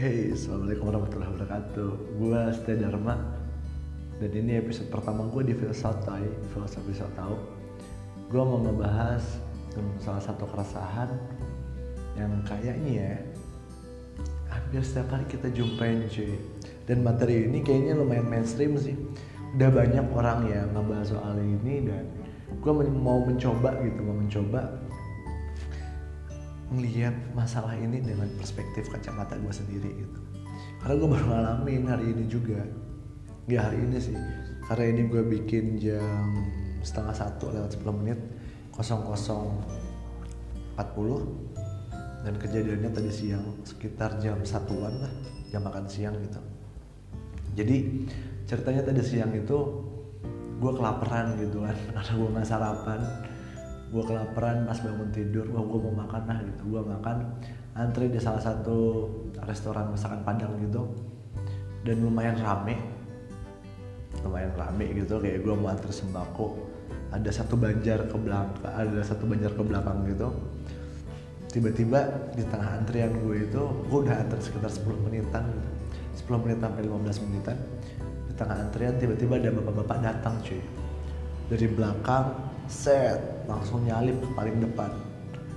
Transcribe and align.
Hey, 0.00 0.32
Assalamualaikum 0.32 0.88
warahmatullahi 0.88 1.28
wabarakatuh. 1.28 1.90
Gue 2.16 2.40
Setia 2.56 2.88
Dharma. 2.88 3.20
Dan 4.16 4.32
ini 4.32 4.56
episode 4.56 4.88
pertama 4.88 5.28
gue 5.28 5.44
di 5.44 5.52
Filsafai 5.52 6.24
Filosofi 6.56 6.96
So 6.96 7.04
Tau 7.12 7.36
Gue 8.32 8.40
mau 8.40 8.64
ngebahas 8.64 9.20
salah 10.00 10.24
satu 10.24 10.48
keresahan 10.48 11.12
Yang 12.16 12.32
kayaknya 12.48 12.92
ya 12.96 13.12
Hampir 14.48 14.80
setiap 14.80 15.20
hari 15.20 15.28
kita 15.28 15.52
jumpain 15.52 16.08
cuy. 16.08 16.32
Dan 16.88 17.04
materi 17.04 17.44
ini 17.44 17.60
kayaknya 17.60 18.00
lumayan 18.00 18.24
mainstream 18.24 18.80
sih. 18.80 18.96
Udah 19.52 19.68
banyak 19.68 20.06
orang 20.16 20.48
yang 20.48 20.72
ngebahas 20.72 21.12
soal 21.12 21.36
ini 21.36 21.84
Dan 21.84 22.08
gue 22.56 22.72
mau 22.88 23.20
mencoba 23.20 23.76
gitu 23.84 24.00
Mau 24.00 24.16
mencoba 24.16 24.80
melihat 26.70 27.12
masalah 27.34 27.74
ini 27.74 27.98
dengan 27.98 28.30
perspektif 28.38 28.86
kacamata 28.88 29.34
gue 29.36 29.50
sendiri 29.50 29.90
gitu. 30.06 30.18
Karena 30.80 30.94
gue 30.96 31.08
baru 31.10 31.26
ngalamin 31.28 31.84
hari 31.90 32.06
ini 32.14 32.24
juga. 32.30 32.62
Ya 33.50 33.66
hari 33.66 33.82
ini 33.82 33.98
sih. 33.98 34.14
Karena 34.70 34.84
ini 34.94 35.10
gue 35.10 35.22
bikin 35.26 35.76
jam 35.82 36.30
setengah 36.80 37.12
satu 37.12 37.50
lewat 37.52 37.76
10 37.76 37.98
menit 38.00 38.18
00.40 38.78 39.60
dan 42.20 42.34
kejadiannya 42.36 42.90
tadi 42.92 43.10
siang 43.12 43.44
sekitar 43.64 44.16
jam 44.20 44.40
satuan 44.44 44.92
lah 45.04 45.12
jam 45.50 45.66
makan 45.66 45.84
siang 45.90 46.14
gitu. 46.22 46.40
Jadi 47.58 48.06
ceritanya 48.46 48.86
tadi 48.86 49.02
siang 49.02 49.34
itu 49.34 49.58
gue 50.60 50.72
kelaparan 50.72 51.34
gitu 51.42 51.66
kan. 51.66 51.76
Karena 51.98 52.12
gue 52.14 52.28
nggak 52.38 52.46
sarapan 52.48 53.00
gue 53.90 54.02
kelaparan 54.06 54.70
pas 54.70 54.78
bangun 54.78 55.10
tidur 55.10 55.50
wah 55.50 55.66
gue 55.66 55.80
mau 55.82 55.94
makan 56.06 56.22
lah 56.30 56.38
gitu. 56.46 56.62
Gue 56.70 56.82
makan 56.86 57.16
antri 57.74 58.06
di 58.06 58.22
salah 58.22 58.38
satu 58.38 59.10
restoran 59.42 59.90
masakan 59.90 60.22
padang 60.22 60.54
gitu. 60.62 60.86
Dan 61.82 62.06
lumayan 62.06 62.38
rame. 62.38 62.78
Lumayan 64.22 64.54
rame 64.54 64.94
gitu 64.94 65.18
kayak 65.18 65.42
gue 65.42 65.54
mau 65.58 65.74
antri 65.74 65.90
sembako. 65.90 66.70
Ada 67.10 67.42
satu 67.42 67.58
banjar 67.58 68.06
ke 68.06 68.14
belakang 68.14 68.70
ada 68.70 69.02
satu 69.02 69.26
banjar 69.26 69.50
ke 69.58 69.62
belakang 69.66 70.06
gitu. 70.06 70.30
Tiba-tiba 71.50 72.30
di 72.38 72.46
tengah 72.46 72.78
antrian 72.78 73.10
gue 73.10 73.50
itu 73.50 73.62
gue 73.90 73.98
udah 74.06 74.22
antri 74.22 74.38
sekitar 74.38 74.70
10 74.70 74.86
menitan 75.02 75.50
gitu. 75.50 75.70
10 76.30 76.42
menit 76.46 76.58
sampai 76.62 76.82
15 76.86 77.26
menitan. 77.26 77.58
Di 78.30 78.32
tengah 78.38 78.54
antrian 78.54 78.94
tiba-tiba 79.02 79.34
ada 79.42 79.50
bapak-bapak 79.58 79.98
datang 79.98 80.38
cuy. 80.46 80.62
Dari 81.50 81.66
belakang 81.66 82.38
set 82.70 83.39
langsung 83.50 83.82
nyalip 83.82 84.14
paling 84.38 84.62
depan. 84.62 84.94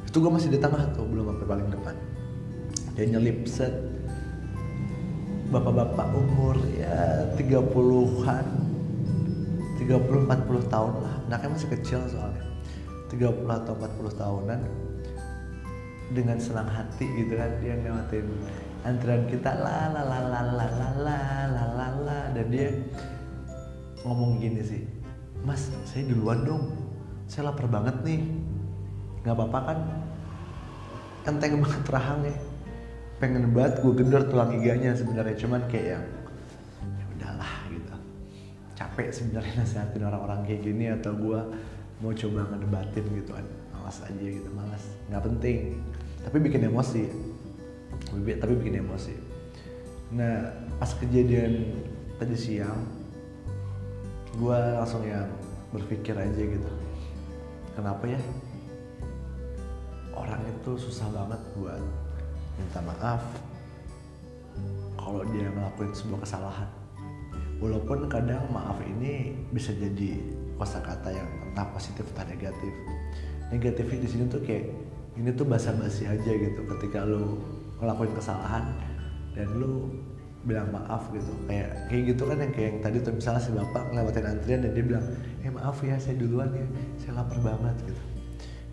Itu 0.09 0.21
gue 0.21 0.31
masih 0.33 0.49
di 0.49 0.59
tengah 0.59 0.89
tuh 0.97 1.05
belum 1.05 1.29
sampai 1.29 1.47
paling 1.47 1.67
depan. 1.69 1.95
Dia 2.97 3.05
nyelip 3.13 3.45
set. 3.45 3.73
Bapak-bapak 5.53 6.17
umur 6.17 6.57
ya 6.73 7.29
30-an 7.37 8.45
30-40 9.77 10.73
tahun 10.73 10.93
lah. 11.05 11.15
Anaknya 11.29 11.49
masih 11.53 11.69
kecil 11.77 12.01
soalnya. 12.09 12.45
30 13.13 13.45
atau 13.45 13.73
40 13.77 14.21
tahunan 14.21 14.59
dengan 16.17 16.37
senang 16.41 16.65
hati 16.65 17.05
gitu 17.05 17.37
kan 17.37 17.49
dia 17.61 17.77
ngelewatin 17.77 18.25
antrian 18.85 19.25
kita 19.29 19.53
la 19.53 19.89
la 19.93 20.01
la 20.01 20.19
la 20.29 20.41
la 20.45 20.65
la 20.65 20.87
la 20.97 21.19
la 21.49 21.65
la 21.77 21.87
la. 22.05 22.19
Dan 22.33 22.49
dia 22.49 22.73
ngomong 24.01 24.41
gini 24.41 24.61
sih 24.65 24.83
mas 25.47 25.71
saya 25.85 26.03
duluan 26.07 26.43
dong 26.43 26.63
saya 27.27 27.49
lapar 27.49 27.67
banget 27.71 27.95
nih. 28.03 28.21
Nggak 29.23 29.35
apa-apa 29.35 29.59
kan? 29.63 29.79
Enteng 31.23 31.63
banget 31.63 31.83
rahangnya. 31.87 32.35
Pengen 33.19 33.55
banget 33.55 33.79
gue 33.79 33.93
gendor 33.95 34.23
tulang 34.27 34.51
iganya 34.51 34.91
sebenarnya. 34.91 35.35
Cuman 35.39 35.63
kayak 35.71 35.87
yang 35.97 36.05
ya 36.99 37.05
udahlah 37.15 37.53
gitu. 37.71 37.95
Capek 38.75 39.07
sebenarnya 39.15 39.63
nasihatin 39.63 40.03
orang-orang 40.03 40.43
kayak 40.43 40.61
gini 40.67 40.85
atau 40.91 41.15
gue 41.15 41.39
mau 42.03 42.11
coba 42.11 42.39
ngedebatin 42.51 43.05
gitu 43.15 43.31
kan. 43.31 43.45
Malas 43.71 43.97
aja 44.03 44.25
gitu 44.27 44.49
malas. 44.51 44.83
Nggak 45.07 45.23
penting. 45.23 45.59
Tapi 46.27 46.37
bikin 46.43 46.67
emosi. 46.67 47.03
Tapi 48.11 48.53
bikin 48.59 48.83
emosi. 48.83 49.15
Nah 50.13 50.51
pas 50.75 50.91
kejadian 50.99 51.79
tadi 52.19 52.35
siang 52.35 52.83
gue 54.33 54.59
langsung 54.75 55.05
yang 55.05 55.29
berpikir 55.73 56.13
aja 56.17 56.37
gitu 56.37 56.69
kenapa 57.73 58.05
ya? 58.05 58.21
Orang 60.13 60.41
itu 60.45 60.71
susah 60.77 61.09
banget 61.09 61.41
buat 61.57 61.81
minta 62.57 62.79
maaf 62.85 63.21
kalau 64.95 65.25
dia 65.33 65.49
ngelakuin 65.49 65.91
sebuah 65.91 66.21
kesalahan. 66.23 66.69
Walaupun 67.59 68.07
kadang 68.07 68.43
maaf 68.53 68.77
ini 68.85 69.33
bisa 69.51 69.73
jadi 69.73 70.19
kosakata 70.55 71.09
yang 71.11 71.29
entah 71.49 71.67
positif 71.73 72.05
entah 72.13 72.27
negatif. 72.29 72.73
Negatifnya 73.49 73.99
di 73.99 74.09
sini 74.09 74.23
tuh 74.29 74.41
kayak 74.41 74.69
ini 75.17 75.29
tuh 75.33 75.45
basa-basi 75.45 76.09
aja 76.09 76.31
gitu 76.31 76.61
ketika 76.77 77.05
lo 77.05 77.37
ngelakuin 77.81 78.13
kesalahan 78.17 78.65
dan 79.37 79.49
lo 79.57 79.89
bilang 80.43 80.69
maaf 80.75 81.07
gitu. 81.15 81.31
Kayak 81.47 81.87
kayak 81.87 82.03
gitu 82.13 82.23
kan 82.27 82.37
yang 82.43 82.51
kayak 82.51 82.67
yang 82.67 82.79
tadi 82.83 82.97
tuh 82.99 83.13
misalnya 83.15 83.41
si 83.41 83.51
bapak 83.55 83.83
ngelewatin 83.91 84.25
antrian 84.27 84.59
dan 84.63 84.71
dia 84.75 84.85
bilang 84.85 85.05
eh 85.43 85.51
maaf 85.51 85.77
ya 85.79 85.95
saya 85.95 86.15
duluan 86.19 86.51
ya 86.51 86.67
saya 86.99 87.11
lapar 87.23 87.39
banget 87.39 87.75
gitu. 87.87 88.01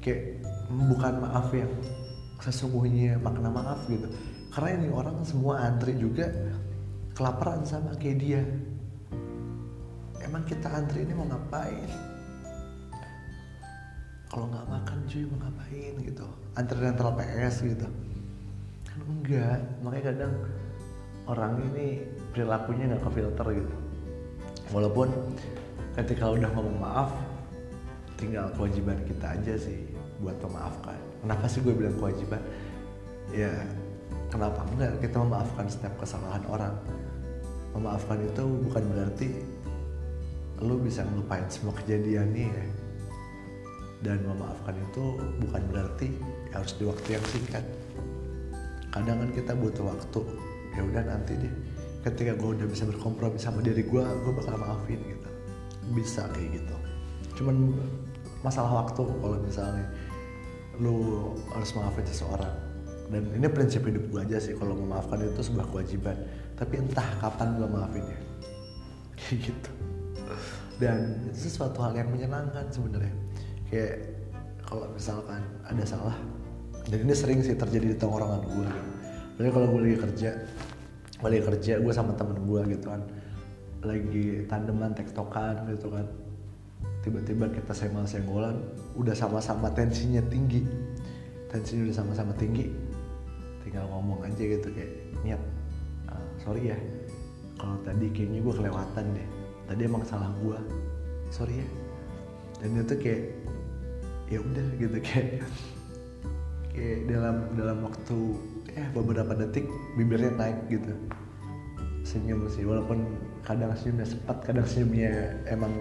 Kayak 0.02 0.20
bukan 0.70 1.14
maaf 1.22 1.48
yang 1.54 1.72
sesungguhnya 2.42 3.22
makna 3.22 3.50
maaf 3.52 3.86
gitu. 3.86 4.06
Karena 4.50 4.82
ini 4.82 4.88
orang 4.90 5.22
semua 5.22 5.62
antri 5.62 5.94
juga 5.94 6.26
kelaparan 7.14 7.62
sama 7.62 7.94
kayak 7.94 8.18
dia. 8.18 8.42
Emang 10.26 10.42
kita 10.46 10.66
antri 10.70 11.06
ini 11.06 11.14
mau 11.14 11.26
ngapain? 11.26 11.90
Kalau 14.30 14.46
nggak 14.46 14.66
makan 14.66 14.98
cuy 15.10 15.22
mau 15.26 15.38
ngapain 15.46 15.94
gitu. 16.02 16.26
Antri 16.58 16.78
rental 16.82 17.14
PS 17.14 17.54
gitu. 17.62 17.86
Kan 18.90 19.00
enggak. 19.06 19.58
Makanya 19.82 20.04
kadang 20.14 20.34
orang 21.30 21.62
ini 21.70 22.02
perilakunya 22.34 22.90
nggak 22.90 23.02
ke 23.06 23.10
filter 23.14 23.46
gitu. 23.54 23.74
Walaupun 24.74 25.08
ketika 25.94 26.26
udah 26.30 26.50
ngomong 26.58 26.76
maaf 26.82 27.10
tinggal 28.18 28.50
kewajiban 28.58 28.98
kita 29.06 29.38
aja 29.38 29.54
sih 29.54 29.86
buat 30.18 30.36
memaafkan. 30.42 30.98
Kenapa 31.22 31.46
sih 31.46 31.62
gue 31.62 31.72
bilang 31.72 31.96
kewajiban? 31.96 32.42
Ya 33.30 33.54
kenapa 34.28 34.66
enggak? 34.74 34.98
Kita 34.98 35.16
memaafkan 35.22 35.66
setiap 35.70 35.94
kesalahan 36.02 36.42
orang. 36.50 36.74
Memaafkan 37.78 38.18
itu 38.26 38.42
bukan 38.66 38.84
berarti 38.90 39.28
lu 40.60 40.76
bisa 40.82 41.06
ngelupain 41.06 41.46
semua 41.46 41.72
kejadian 41.78 42.34
nih 42.34 42.50
ya. 42.50 42.66
Dan 44.00 44.18
memaafkan 44.26 44.74
itu 44.74 45.16
bukan 45.46 45.62
berarti 45.70 46.08
harus 46.50 46.72
di 46.74 46.84
waktu 46.88 47.08
yang 47.16 47.24
singkat. 47.30 47.64
Kadang 48.90 49.22
kan 49.22 49.30
kita 49.30 49.52
butuh 49.54 49.86
waktu 49.86 50.49
ya 50.74 50.82
udah 50.84 51.02
nanti 51.04 51.32
deh. 51.36 51.54
Ketika 52.00 52.32
gue 52.32 52.50
udah 52.56 52.66
bisa 52.68 52.88
berkompromi 52.88 53.36
sama 53.36 53.60
diri 53.60 53.84
gue 53.84 54.02
gue 54.02 54.32
bakal 54.32 54.56
maafin 54.56 55.00
gitu. 55.04 55.28
Bisa 55.92 56.28
kayak 56.32 56.62
gitu. 56.62 56.76
Cuman 57.40 57.76
masalah 58.40 58.84
waktu 58.84 59.02
kalau 59.04 59.36
misalnya 59.40 59.86
lu 60.80 61.32
harus 61.52 61.70
maafin 61.76 62.06
seseorang. 62.06 62.54
Dan 63.10 63.26
ini 63.34 63.46
prinsip 63.50 63.82
hidup 63.84 64.06
gue 64.06 64.20
aja 64.22 64.38
sih 64.38 64.54
kalau 64.54 64.78
memaafkan 64.78 65.20
itu 65.20 65.42
sebuah 65.42 65.66
kewajiban. 65.68 66.16
Tapi 66.56 66.74
entah 66.78 67.08
kapan 67.20 67.58
gue 67.58 67.68
maafinnya 67.68 68.20
kayak 69.18 69.50
gitu. 69.50 69.70
Dan 70.80 71.28
itu 71.28 71.50
sesuatu 71.50 71.84
hal 71.84 71.92
yang 71.92 72.08
menyenangkan 72.08 72.70
sebenarnya. 72.72 73.12
Kayak 73.68 74.20
kalau 74.64 74.86
misalkan 74.94 75.42
ada 75.66 75.82
salah 75.82 76.16
dan 76.86 76.98
ini 77.02 77.14
sering 77.14 77.42
sih 77.42 77.58
terjadi 77.58 77.92
di 77.92 77.96
tongkrongan 77.98 78.42
gue 78.46 78.70
jadi 79.40 79.56
kalau 79.56 79.72
gue 79.72 79.80
lagi 79.88 79.98
kerja 80.04 80.30
gue 81.20 81.28
lagi 81.28 81.44
kerja 81.48 81.72
gue 81.80 81.92
sama 81.96 82.12
temen 82.16 82.44
gue 82.44 82.60
gitu 82.76 82.92
kan. 82.92 83.00
Lagi 83.80 84.44
tandeman 84.48 84.92
tektokan 84.92 85.64
gitu 85.72 85.88
kan. 85.88 86.04
Tiba-tiba 87.00 87.48
kita 87.48 87.72
senggol-senggolan 87.72 88.60
udah 89.00 89.16
sama-sama 89.16 89.72
tensinya 89.72 90.20
tinggi. 90.28 90.64
Tensinya 91.48 91.88
udah 91.88 91.96
sama-sama 91.96 92.32
tinggi. 92.36 92.68
Tinggal 93.64 93.88
ngomong 93.88 94.28
aja 94.28 94.44
gitu 94.44 94.68
kayak 94.76 94.92
niat 95.24 95.40
uh, 96.12 96.24
sorry 96.40 96.72
ya. 96.72 96.78
Kalau 97.56 97.76
tadi 97.84 98.12
kayaknya 98.12 98.44
gue 98.44 98.54
kelewatan 98.56 99.04
deh. 99.16 99.28
Tadi 99.68 99.80
emang 99.88 100.04
salah 100.04 100.28
gue 100.40 100.58
sorry 101.32 101.64
ya. 101.64 101.68
Dan 102.60 102.80
itu 102.80 102.96
kayak 102.96 103.22
ya 104.28 104.40
udah 104.40 104.66
gitu 104.76 104.98
kayak. 105.00 105.44
Kayak 106.72 106.98
dalam 107.12 107.36
dalam 107.56 107.78
waktu 107.84 108.18
ya 108.74 108.86
beberapa 108.94 109.32
detik 109.34 109.66
bibirnya 109.98 110.32
naik 110.34 110.58
gitu. 110.70 110.94
Senyum 112.06 112.48
sih 112.48 112.64
walaupun 112.64 113.04
kadang 113.44 113.74
senyumnya 113.76 114.06
sempat 114.08 114.36
kadang 114.46 114.66
senyumnya 114.66 115.36
emang 115.50 115.72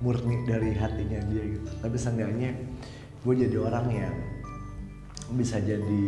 murni 0.00 0.42
dari 0.48 0.72
hatinya 0.74 1.20
dia 1.28 1.42
gitu. 1.56 1.70
Tapi 1.80 1.96
seenggaknya 1.96 2.50
gue 3.20 3.34
jadi 3.36 3.56
orang 3.60 3.86
yang 3.92 4.14
bisa 5.36 5.60
jadi 5.62 6.06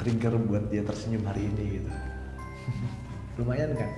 trigger 0.00 0.34
buat 0.48 0.72
dia 0.72 0.82
tersenyum 0.82 1.22
hari 1.28 1.46
ini 1.46 1.64
gitu. 1.78 1.90
Lumayan 3.38 3.76
kan? 3.76 3.90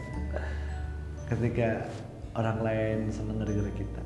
Ketika 1.31 1.87
orang 2.37 2.59
lain 2.61 2.99
seneng 3.09 3.41
gara-gara 3.41 3.73
kita. 3.73 4.03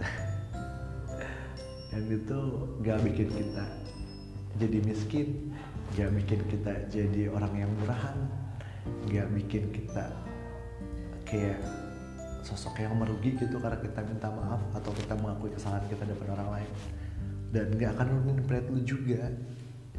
Dan 1.90 2.02
itu 2.12 2.38
gak 2.84 3.00
bikin 3.04 3.28
kita 3.32 3.85
jadi 4.56 4.78
miskin 4.84 5.52
gak 5.96 6.12
bikin 6.16 6.40
kita 6.48 6.72
jadi 6.88 7.28
orang 7.32 7.52
yang 7.56 7.70
murahan 7.80 8.16
gak 9.06 9.28
bikin 9.36 9.68
kita 9.70 10.10
kayak 11.26 11.60
sosok 12.46 12.78
yang 12.78 12.94
merugi 12.94 13.34
gitu 13.34 13.58
karena 13.58 13.74
kita 13.82 14.00
minta 14.06 14.30
maaf 14.30 14.62
atau 14.70 14.94
kita 14.94 15.18
mengakui 15.18 15.50
kesalahan 15.50 15.82
kita 15.90 16.06
depan 16.06 16.38
orang 16.38 16.62
lain. 16.62 16.70
Dan 17.50 17.66
gak 17.74 17.98
akan 17.98 18.06
nurunin 18.14 18.38
pride 18.46 18.68
lu 18.70 18.80
juga. 18.86 19.34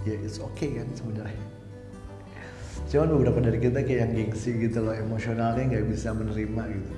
Ya 0.08 0.16
it's 0.24 0.40
okay 0.40 0.80
kan 0.80 0.88
sebenarnya. 0.96 1.44
Cuman 2.88 3.20
beberapa 3.20 3.44
dari 3.44 3.60
kita 3.60 3.84
kayak 3.84 4.00
yang 4.00 4.12
gengsi 4.16 4.56
gitu 4.56 4.80
loh 4.80 4.96
emosionalnya 4.96 5.76
nggak 5.76 5.86
bisa 5.92 6.16
menerima 6.16 6.64
gitu. 6.72 6.94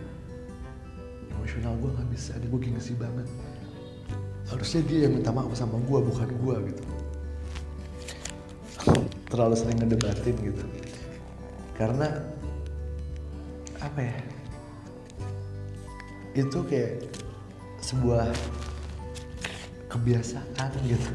Emosional 1.34 1.74
gue 1.82 1.90
nggak 1.98 2.10
bisa 2.14 2.32
dia 2.38 2.46
gue 2.52 2.62
gengsi 2.62 2.94
banget. 2.94 3.26
Harusnya 4.52 4.82
dia 4.86 5.00
yang 5.10 5.18
minta 5.18 5.34
maaf 5.34 5.50
sama 5.58 5.82
gue 5.82 6.00
bukan 6.04 6.30
gue 6.30 6.56
gitu 6.70 6.84
terlalu 9.30 9.56
sering 9.56 9.78
ngedebatin 9.78 10.36
gitu. 10.42 10.66
Karena 11.78 12.10
apa 13.80 14.00
ya? 14.02 14.18
Itu 16.36 16.66
kayak 16.66 17.06
sebuah 17.80 18.30
kebiasaan 19.90 20.72
gitu. 20.86 21.12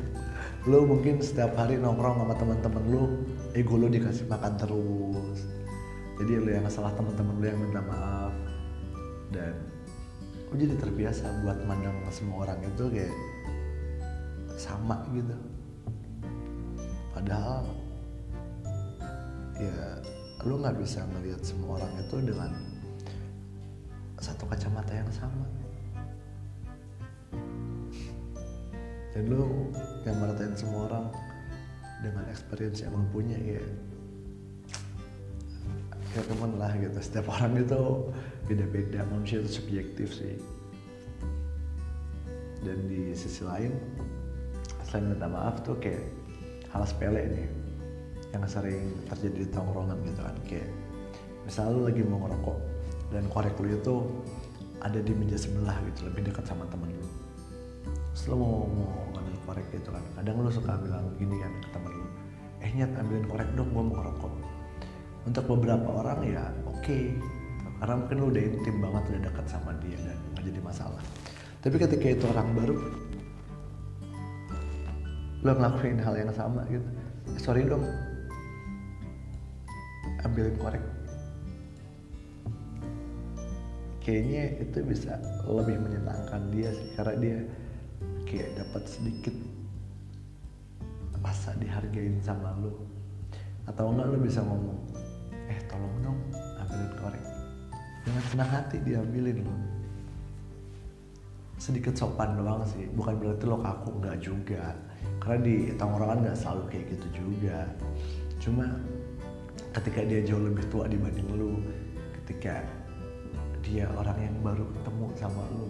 Lo 0.65 0.89
mungkin 0.89 1.21
setiap 1.21 1.55
hari 1.61 1.77
nongkrong 1.77 2.25
sama 2.25 2.35
teman-teman 2.41 2.85
lo 2.89 3.05
ego 3.53 3.77
lo 3.77 3.87
dikasih 3.93 4.25
makan 4.27 4.57
terus. 4.57 5.39
Jadi 6.19 6.33
lo 6.41 6.51
yang 6.51 6.67
salah 6.73 6.95
teman-teman 6.97 7.37
lo 7.37 7.45
yang 7.45 7.61
minta 7.61 7.85
maaf. 7.85 8.33
Dan 9.29 9.55
lo 10.49 10.55
jadi 10.57 10.75
terbiasa 10.81 11.45
buat 11.45 11.59
mandang 11.69 11.99
semua 12.09 12.49
orang 12.49 12.63
itu 12.65 12.85
kayak 12.89 13.15
sama 14.57 15.05
gitu. 15.13 15.37
Padahal 17.13 17.84
ya 19.59 20.03
lo 20.45 20.61
nggak 20.61 20.77
bisa 20.77 21.07
melihat 21.17 21.41
semua 21.41 21.81
orang 21.81 21.93
itu 21.97 22.17
dengan 22.21 22.51
satu 24.21 24.45
kacamata 24.49 24.93
yang 24.93 25.11
sama. 25.13 25.47
Dan 29.15 29.31
lo 29.31 29.71
yang 30.03 30.17
meratain 30.19 30.53
semua 30.59 30.91
orang 30.91 31.07
dengan 32.03 32.25
experience 32.29 32.83
yang 32.83 32.93
lo 32.93 33.07
punya 33.15 33.39
ya. 33.39 33.63
Ya 36.15 36.23
temen 36.29 36.59
lah 36.61 36.71
gitu. 36.79 36.99
Setiap 36.99 37.31
orang 37.31 37.59
itu 37.59 38.11
beda-beda. 38.47 39.07
Manusia 39.09 39.41
itu 39.41 39.63
subjektif 39.63 40.13
sih. 40.13 40.37
Dan 42.65 42.89
di 42.89 43.13
sisi 43.13 43.45
lain 43.45 43.73
selain 44.89 45.11
minta 45.11 45.27
maaf 45.27 45.63
tuh 45.67 45.77
kayak 45.83 46.07
hal 46.71 46.87
sepele 46.87 47.23
nih 47.29 47.64
yang 48.35 48.43
sering 48.51 48.83
terjadi 49.07 49.47
di 49.47 49.49
tongkrongan 49.55 49.99
gitu 50.03 50.21
kan 50.27 50.37
kayak 50.51 50.69
misalnya 51.47 51.71
lu 51.79 51.83
lagi 51.87 52.03
mau 52.03 52.19
ngerokok 52.27 52.59
dan 53.15 53.25
korek 53.31 53.55
lu 53.63 53.69
itu 53.71 53.95
ada 54.83 54.99
di 54.99 55.13
meja 55.15 55.39
sebelah 55.39 55.79
gitu 55.87 56.11
lebih 56.11 56.29
dekat 56.29 56.45
sama 56.45 56.67
temen 56.69 56.91
lu. 56.93 57.07
Terus 58.13 58.25
lu 58.29 58.37
mau, 58.37 58.69
mau 58.69 58.91
ngambil 59.17 59.37
korek 59.49 59.67
gitu 59.73 59.89
kan. 59.95 60.05
Kadang 60.19 60.45
lu 60.45 60.51
suka 60.53 60.77
bilang 60.77 61.09
gini 61.17 61.41
kan 61.41 61.53
ke 61.63 61.69
temen 61.73 61.93
lu 61.95 62.07
eh 62.65 62.71
nyat 62.75 62.91
ambilin 62.97 63.27
korek 63.29 63.49
dong 63.55 63.71
gua 63.71 63.85
mau 63.87 63.95
ngerokok. 64.03 64.33
Untuk 65.25 65.45
beberapa 65.49 65.89
orang 66.05 66.21
ya 66.27 66.45
oke. 66.67 66.83
Okay. 66.83 67.15
karena 67.75 68.01
mungkin 68.01 68.17
lu 68.17 68.27
udah 68.33 68.45
intim 68.49 68.77
banget 68.81 69.03
udah 69.13 69.23
dekat 69.29 69.47
sama 69.51 69.71
dia 69.83 69.99
dan 70.01 70.17
nggak 70.33 70.45
jadi 70.47 70.61
masalah. 70.63 71.03
Tapi 71.61 71.77
ketika 71.77 72.07
itu 72.17 72.25
orang 72.33 72.49
baru 72.57 72.77
lo 75.45 75.53
ngelakuin 75.53 76.01
hal 76.01 76.15
yang 76.17 76.33
sama 76.33 76.65
gitu. 76.73 76.87
Eh, 77.29 77.41
sorry 77.41 77.69
dong 77.69 77.85
ambilin 80.25 80.57
korek. 80.59 80.85
Kayaknya 84.05 84.43
itu 84.61 84.79
bisa 84.85 85.17
lebih 85.49 85.81
menyenangkan 85.81 86.53
dia 86.53 86.69
sih 86.73 86.89
karena 86.93 87.15
dia 87.17 87.39
kayak 88.29 88.51
dapat 88.61 88.83
sedikit 88.85 89.37
rasa 91.35 91.57
dihargain 91.57 92.21
sama 92.21 92.53
lo 92.63 92.85
atau 93.65 93.91
enggak 93.91 94.07
lo 94.13 94.19
bisa 94.21 94.45
ngomong 94.45 94.77
eh 95.49 95.61
tolong 95.67 95.95
dong 96.05 96.19
ambilin 96.61 96.93
korek. 97.01 97.25
Dengan 98.05 98.23
senang 98.29 98.51
hati 98.53 98.77
diambilin 98.85 99.41
lo 99.43 99.57
sedikit 101.59 101.97
sopan 101.97 102.37
doang 102.37 102.61
sih 102.69 102.87
bukan 102.93 103.17
berarti 103.17 103.45
lo 103.49 103.59
kaku 103.59 103.91
nggak 103.99 104.19
juga. 104.23 104.77
Karena 105.19 105.39
di 105.43 105.57
tongkrongan 105.75 106.23
nggak 106.23 106.39
selalu 106.39 106.63
kayak 106.71 106.87
gitu 106.93 107.09
juga. 107.25 107.59
Cuma 108.39 108.69
ketika 109.75 110.01
dia 110.07 110.21
jauh 110.23 110.43
lebih 110.43 110.65
tua 110.71 110.87
dibanding 110.87 111.29
lu 111.35 111.59
ketika 112.23 112.63
dia 113.61 113.91
orang 113.99 114.17
yang 114.23 114.37
baru 114.41 114.65
ketemu 114.71 115.07
sama 115.19 115.43
lu 115.51 115.69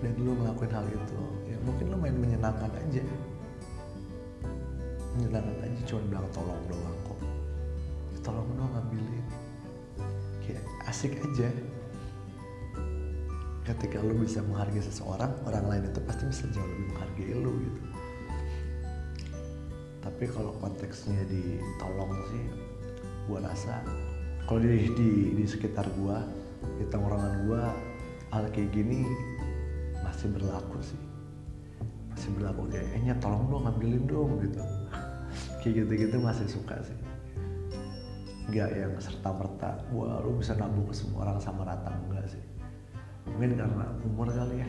dan 0.00 0.16
lu 0.16 0.32
ngelakuin 0.32 0.72
hal 0.72 0.86
itu 0.88 1.20
ya 1.44 1.56
mungkin 1.60 1.92
lu 1.92 1.96
main 2.00 2.16
menyenangkan 2.16 2.72
aja. 2.72 3.04
Menyenangkan 5.12 5.56
aja 5.60 5.80
cuma 5.84 6.00
bilang 6.08 6.28
tolong 6.32 6.60
doang 6.72 6.98
kok. 7.04 7.20
Tolong 8.24 8.48
dong 8.56 8.72
ambilin. 8.80 9.26
Kayak 10.40 10.64
asik 10.88 11.20
aja. 11.20 11.52
Ketika 13.68 14.00
lu 14.00 14.24
bisa 14.24 14.40
menghargai 14.40 14.80
seseorang 14.80 15.36
orang 15.44 15.68
lain 15.68 15.84
itu 15.92 16.00
pasti 16.08 16.24
bisa 16.32 16.44
jauh 16.48 16.64
lebih 16.64 16.86
menghargai 16.96 17.34
lu 17.36 17.52
gitu 17.60 17.80
tapi 20.00 20.24
kalau 20.28 20.56
konteksnya 20.60 21.20
ditolong 21.28 22.12
sih 22.32 22.44
gua 23.28 23.44
rasa 23.44 23.84
kalau 24.48 24.64
di, 24.64 24.90
di 24.96 25.10
di 25.36 25.44
sekitar 25.44 25.86
gua 26.00 26.24
di 26.80 26.84
tongkrongan 26.88 27.46
gua 27.48 27.72
hal 28.30 28.46
kayak 28.54 28.70
gini 28.70 29.06
masih 30.20 30.36
berlaku 30.36 30.78
sih. 30.84 31.00
Masih 32.12 32.30
berlaku. 32.36 32.68
Kayak 32.70 32.92
eh 32.92 33.16
tolong 33.18 33.48
dong 33.48 33.64
ambilin 33.64 34.04
dong 34.04 34.36
gitu. 34.44 34.60
Kayak 35.64 35.84
gitu-gitu 35.84 36.16
masih 36.20 36.44
suka 36.44 36.76
sih. 36.84 36.98
Nggak 38.52 38.70
yang 38.76 38.92
serta 39.00 39.32
merta 39.32 39.70
wah 39.96 40.20
lu 40.20 40.36
bisa 40.36 40.52
nabung 40.58 40.84
ke 40.84 40.94
semua 40.94 41.24
orang 41.24 41.40
sama 41.40 41.64
rata. 41.64 41.88
Enggak 41.88 42.28
sih. 42.28 42.42
Mungkin 43.32 43.56
karena 43.56 43.86
umur 44.04 44.28
kali 44.28 44.60
ya. 44.60 44.68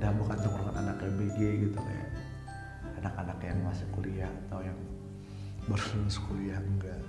Udah 0.00 0.10
bukan 0.16 0.36
tongkrongan 0.42 0.76
anak 0.80 0.96
LBG 1.06 1.38
gitu 1.70 1.78
kayak 1.78 2.09
anak-anak 3.00 3.38
yang 3.40 3.58
masih 3.64 3.88
kuliah 3.96 4.28
atau 4.46 4.60
yang 4.60 4.76
baru 5.64 5.84
lulus 5.96 6.20
kuliah 6.28 6.60
enggak. 6.60 7.00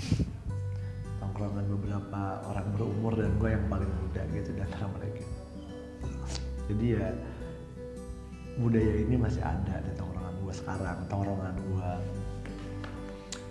Tongkrongan 1.20 1.68
beberapa 1.68 2.40
orang 2.48 2.66
berumur 2.72 3.12
dan 3.12 3.36
gue 3.36 3.50
yang 3.52 3.68
paling 3.68 3.92
muda 4.00 4.24
gitu 4.32 4.50
di 4.56 4.60
antara 4.64 4.88
mereka. 4.88 5.24
Jadi 6.72 6.86
ya 6.96 7.12
budaya 8.56 8.94
ini 9.04 9.14
masih 9.20 9.44
ada 9.44 9.84
di 9.84 9.92
tongkrongan 10.00 10.34
gue 10.40 10.54
sekarang 10.56 10.98
tongkrongan 11.12 11.54
gue 11.60 11.90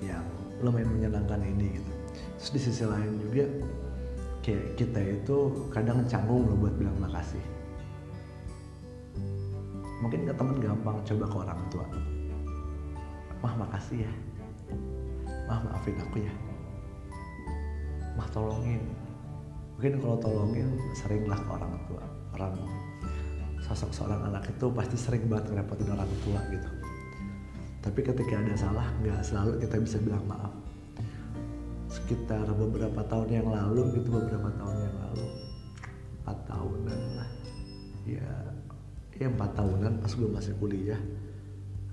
yang 0.09 0.25
lumayan 0.65 0.89
menyenangkan 0.89 1.45
ini 1.45 1.77
gitu. 1.77 1.91
Terus 2.41 2.49
di 2.49 2.59
sisi 2.65 2.83
lain 2.89 3.21
juga 3.21 3.45
kayak 4.41 4.65
kita 4.73 5.01
itu 5.21 5.37
kadang 5.69 6.01
canggung 6.09 6.49
loh 6.49 6.57
buat 6.57 6.73
bilang 6.73 6.97
makasih 6.97 7.58
mungkin 9.99 10.23
ke 10.23 10.33
temen 10.33 10.57
gampang 10.59 10.97
coba 11.03 11.25
ke 11.27 11.37
orang 11.43 11.61
tua. 11.67 11.85
Mah 13.39 13.53
makasih 13.55 14.07
ya. 14.07 14.13
Mah 15.47 15.59
maafin 15.63 15.95
aku 15.99 16.23
ya. 16.23 16.33
Mah 18.15 18.27
tolongin. 18.31 18.83
Mungkin 19.75 19.93
kalau 20.03 20.17
tolongin 20.19 20.67
seringlah 20.95 21.39
ke 21.39 21.49
orang 21.51 21.73
tua. 21.87 22.03
Orang 22.35 22.53
sosok 23.63 23.91
seorang 23.91 24.31
anak 24.31 24.47
itu 24.47 24.65
pasti 24.71 24.95
sering 24.95 25.27
banget 25.27 25.51
ngerepotin 25.51 25.91
orang 25.91 26.11
tua 26.23 26.39
gitu. 26.51 26.69
Tapi 27.79 27.99
ketika 28.03 28.35
ada 28.39 28.55
salah 28.59 28.87
nggak 29.03 29.23
selalu 29.23 29.59
kita 29.63 29.75
bisa 29.79 29.97
bilang 30.03 30.23
maaf. 30.27 30.51
Sekitar 31.89 32.47
beberapa 32.55 33.01
tahun 33.07 33.29
yang 33.43 33.47
lalu 33.49 33.99
gitu 33.99 34.11
beberapa 34.11 34.51
tahun 34.55 34.77
yang 34.83 34.95
lalu. 34.99 35.25
Empat 36.23 36.37
tahunan 36.47 37.01
lah. 37.15 37.29
Ya 38.07 38.58
ya 39.19 39.27
empat 39.27 39.51
tahunan 39.59 39.99
pas 39.99 40.11
gue 40.15 40.29
masih 40.31 40.53
kuliah. 40.57 40.99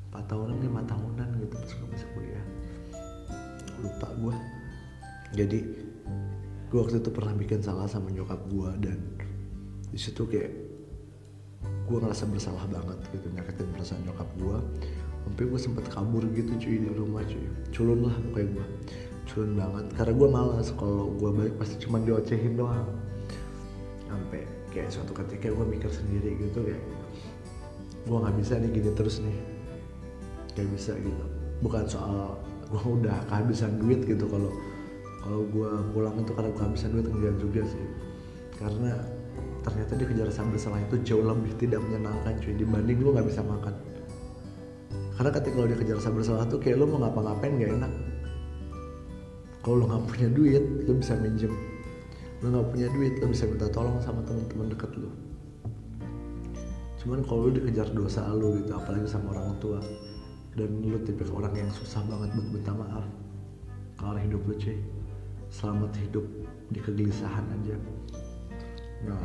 Empat 0.09 0.25
tahunan 0.31 0.57
lima 0.63 0.81
tahunan 0.87 1.29
gitu 1.43 1.55
pas 1.59 1.73
gue 1.75 1.89
masih 1.91 2.09
kuliah. 2.15 2.45
Lupa 3.83 4.09
gue 4.17 4.37
jadi 5.35 5.59
gue 6.71 6.79
waktu 6.79 7.03
itu 7.03 7.11
pernah 7.11 7.35
bikin 7.35 7.61
salah 7.61 7.91
sama 7.91 8.15
nyokap 8.15 8.41
gue 8.47 8.71
dan 8.81 8.99
di 9.91 9.99
situ 9.99 10.23
kayak 10.27 10.55
gue 11.87 11.99
ngerasa 11.99 12.27
bersalah 12.31 12.67
banget 12.71 12.99
gitu 13.15 13.31
nyakitin 13.31 13.71
perasaan 13.75 14.03
nyokap 14.07 14.27
gue 14.39 14.59
sampai 15.27 15.43
gue 15.51 15.61
sempet 15.61 15.87
kabur 15.91 16.23
gitu 16.31 16.55
cuy 16.55 16.77
di 16.79 16.91
rumah 16.95 17.27
cuy. 17.27 17.47
Culun 17.75 18.07
lah 18.07 18.15
pokoknya 18.31 18.49
gue 18.55 18.67
culun 19.27 19.53
banget. 19.59 19.87
Karena 19.99 20.13
gue 20.15 20.29
malas 20.31 20.69
kalau 20.79 21.11
gue 21.19 21.31
balik 21.35 21.55
pasti 21.59 21.75
cuma 21.83 21.99
diocehin 21.99 22.55
doang. 22.55 22.87
Sampai 24.07 24.47
kayak 24.71 24.95
suatu 24.95 25.11
ketika 25.11 25.51
gue 25.51 25.67
mikir 25.67 25.91
sendiri 25.91 26.39
gitu 26.39 26.63
kayak 26.63 26.83
gue 28.07 28.19
nggak 28.23 28.37
bisa 28.39 28.55
nih 28.63 28.71
gini 28.71 28.91
terus 28.95 29.19
nih. 29.19 29.37
Kayak 30.55 30.69
bisa 30.79 30.93
gitu. 30.95 31.25
Bukan 31.61 31.85
soal 31.91 32.39
gue 32.71 32.83
udah 33.03 33.27
kehabisan 33.27 33.83
duit 33.83 34.07
gitu. 34.07 34.31
Kalau 34.31 34.51
kalau 35.27 35.43
gue 35.51 35.71
pulang 35.91 36.15
itu 36.23 36.33
karena 36.33 36.51
kehabisan 36.55 36.95
duit 36.95 37.07
enggak 37.11 37.35
juga 37.43 37.63
sih. 37.67 37.85
Karena 38.57 38.95
ternyata 39.67 39.93
dikejar 39.99 40.31
sambil 40.31 40.57
salah 40.63 40.79
itu 40.79 40.97
jauh 41.03 41.27
lebih 41.27 41.51
tidak 41.59 41.83
menyenangkan 41.83 42.39
cuy. 42.39 42.55
Dibanding 42.55 42.99
lu 43.03 43.11
nggak 43.11 43.27
bisa 43.27 43.43
makan. 43.43 43.75
Karena 45.19 45.31
ketika 45.35 45.57
lo 45.59 45.67
dikejar 45.67 45.99
sambil 45.99 46.23
salah 46.23 46.47
tuh 46.47 46.63
kayak 46.63 46.79
lo 46.79 46.87
mau 46.87 47.03
ngapa-ngapain 47.03 47.59
gak 47.59 47.73
enak. 47.83 47.93
Kalau 49.67 49.83
lo 49.83 49.85
nggak 49.91 50.03
punya 50.07 50.29
duit 50.31 50.65
lo 50.87 50.93
bisa 50.95 51.19
minjem. 51.19 51.53
Lo 52.45 52.47
nggak 52.55 52.67
punya 52.71 52.87
duit 52.95 53.19
lo 53.19 53.27
bisa 53.27 53.51
minta 53.51 53.67
tolong 53.67 53.99
sama 53.99 54.23
teman-teman 54.23 54.71
deket 54.71 54.95
lo 54.95 55.26
cuman 57.07 57.23
kalau 57.23 57.47
lo 57.47 57.55
dikejar 57.55 57.87
dosa 57.95 58.27
lo 58.35 58.59
gitu 58.59 58.75
apalagi 58.75 59.07
sama 59.07 59.31
orang 59.31 59.55
tua. 59.63 59.79
Dan 60.59 60.83
lo 60.83 60.99
tipe 61.07 61.23
orang 61.31 61.55
yang 61.55 61.71
susah 61.71 62.03
banget 62.03 62.35
buat 62.35 62.49
minta 62.51 62.75
maaf 62.75 63.07
kalau 63.95 64.19
hidup 64.19 64.43
lo 64.43 64.59
cuy. 64.59 64.75
Selamat 65.47 65.95
hidup 66.03 66.27
di 66.75 66.83
kegelisahan 66.83 67.47
aja. 67.47 67.79
Nah. 69.07 69.23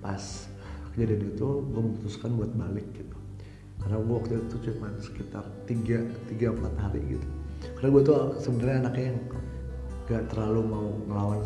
Pas 0.00 0.48
kejadian 0.96 1.36
itu 1.36 1.48
gue 1.68 1.82
memutuskan 1.84 2.32
buat 2.32 2.48
balik 2.56 2.88
gitu. 2.96 3.16
Karena 3.84 4.00
gue 4.00 4.14
waktu 4.16 4.40
itu 4.40 4.56
cuma 4.72 4.88
sekitar 5.04 5.44
3 5.68 6.32
tiga 6.32 6.48
empat 6.56 6.74
hari 6.80 7.04
gitu. 7.12 7.28
Karena 7.76 7.88
gue 7.92 8.02
tuh 8.08 8.16
sebenarnya 8.40 8.88
anaknya 8.88 9.04
yang 9.12 9.20
gak 10.04 10.24
terlalu 10.28 10.60
mau 10.68 10.86
ngelawan 11.08 11.40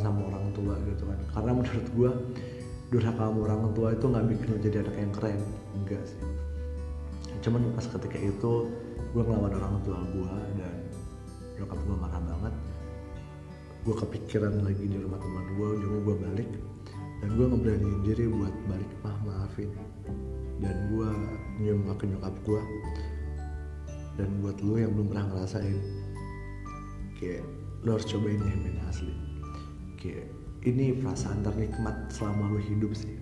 menurut 1.61 1.87
gue 1.93 2.11
durhaka 2.89 3.23
sama 3.29 3.39
orang 3.45 3.75
tua 3.77 3.89
itu 3.93 4.05
nggak 4.09 4.27
bikin 4.33 4.47
lo 4.49 4.59
jadi 4.63 4.77
anak 4.87 4.97
yang 4.97 5.13
keren. 5.13 5.41
Enggak 5.77 6.03
sih. 6.09 6.21
Cuman 7.45 7.63
pas 7.77 7.87
ketika 7.87 8.19
itu 8.19 8.53
gue 9.15 9.23
ngelawan 9.23 9.53
orang 9.53 9.75
tua 9.85 9.99
gue 10.03 10.35
dan 10.57 10.75
nyokap 11.61 11.79
gue 11.83 11.97
marah 11.99 12.23
banget. 12.23 12.55
Gue 13.85 13.95
kepikiran 13.95 14.55
lagi 14.65 14.85
di 14.85 14.99
rumah 14.99 15.21
teman 15.21 15.47
gue 15.59 15.69
ujungnya 15.79 16.01
gue 16.03 16.17
balik. 16.17 16.51
Dan 17.19 17.35
gue 17.35 17.47
ngeberaniin 17.51 18.01
diri 18.07 18.25
buat 18.31 18.55
balik 18.71 18.91
mah 19.03 19.17
maafin. 19.27 19.71
Dan 20.63 20.77
gue 20.95 21.11
nyium 21.59 21.87
ke 21.99 22.07
nyokap 22.07 22.35
gue 22.47 22.63
dan 24.19 24.43
buat 24.43 24.59
lo 24.67 24.75
yang 24.75 24.91
belum 24.99 25.15
pernah 25.15 25.27
ngerasain 25.31 25.79
kayak 27.23 27.47
lo 27.87 27.95
harus 27.95 28.07
cobain 28.11 28.43
men 28.43 28.83
asli. 28.91 29.15
Kayak 29.95 30.27
ini 30.67 30.97
perasaan 30.99 31.47
ternikmat 31.47 32.11
selama 32.11 32.55
lo 32.55 32.61
hidup 32.63 32.91
sih. 32.97 33.15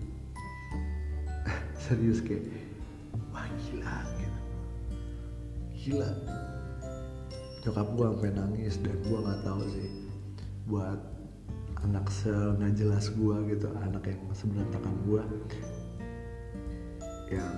Serius 1.85 2.25
kayak 2.25 2.45
wah 3.35 3.45
gila 3.67 3.97
gitu. 4.17 4.41
Gila. 5.77 6.11
Nyokap 7.67 7.89
gue 7.99 8.07
sampai 8.07 8.33
nangis 8.33 8.75
dan 8.81 8.97
gue 9.05 9.19
nggak 9.19 9.41
tahu 9.45 9.61
sih 9.75 9.91
buat 10.67 10.99
anak 11.87 12.11
se 12.11 12.33
nggak 12.33 12.75
jelas 12.75 13.13
gue 13.15 13.37
gitu 13.53 13.69
anak 13.79 14.03
yang 14.11 14.21
seberantakan 14.35 14.95
gue 15.07 15.23
yang 17.31 17.55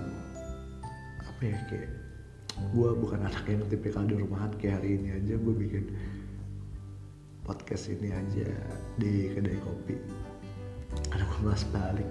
apa 1.23 1.41
ya 1.41 1.57
kayak 1.65 1.91
gue 2.75 2.89
bukan 2.99 3.21
anak 3.25 3.45
yang 3.47 3.63
tipikal 3.71 4.03
di 4.05 4.13
rumahan 4.17 4.51
kayak 4.59 4.81
hari 4.81 4.99
ini 4.99 5.15
aja 5.15 5.33
gue 5.39 5.53
bikin 5.55 5.83
podcast 7.49 7.89
ini 7.89 8.13
aja 8.13 8.45
di 9.01 9.33
kedai 9.33 9.57
kopi. 9.65 9.97
Karena 11.09 11.25
gue 11.25 11.53
balik. 11.73 12.09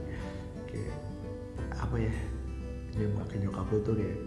Kayak 0.67 0.99
apa 1.79 1.97
ya? 2.03 2.15
Nyembah 2.99 3.27
ke 3.31 3.39
nyokap 3.39 3.71
lu 3.71 3.79
tuh 3.87 3.95
kayak 3.95 4.19